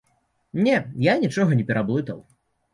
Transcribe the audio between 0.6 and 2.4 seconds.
Не, я нічога не пераблытаў.